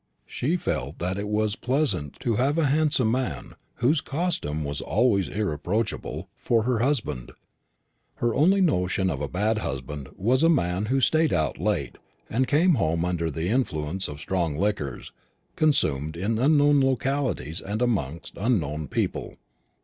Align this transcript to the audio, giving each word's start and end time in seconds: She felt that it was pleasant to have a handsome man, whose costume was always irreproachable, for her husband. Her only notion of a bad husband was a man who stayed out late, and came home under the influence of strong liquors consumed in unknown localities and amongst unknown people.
She 0.25 0.55
felt 0.55 0.97
that 0.97 1.19
it 1.19 1.27
was 1.27 1.55
pleasant 1.55 2.19
to 2.21 2.37
have 2.37 2.57
a 2.57 2.65
handsome 2.65 3.11
man, 3.11 3.53
whose 3.75 4.01
costume 4.01 4.63
was 4.63 4.81
always 4.81 5.27
irreproachable, 5.27 6.27
for 6.35 6.63
her 6.63 6.79
husband. 6.79 7.31
Her 8.15 8.33
only 8.33 8.61
notion 8.61 9.11
of 9.11 9.21
a 9.21 9.27
bad 9.27 9.59
husband 9.59 10.09
was 10.17 10.41
a 10.41 10.49
man 10.49 10.85
who 10.87 11.01
stayed 11.01 11.31
out 11.31 11.59
late, 11.59 11.99
and 12.31 12.47
came 12.47 12.73
home 12.81 13.05
under 13.05 13.29
the 13.29 13.49
influence 13.49 14.07
of 14.07 14.19
strong 14.19 14.57
liquors 14.57 15.11
consumed 15.55 16.17
in 16.17 16.39
unknown 16.39 16.79
localities 16.81 17.61
and 17.61 17.79
amongst 17.79 18.33
unknown 18.37 18.87
people. 18.87 19.35